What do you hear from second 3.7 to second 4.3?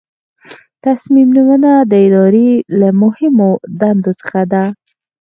دندو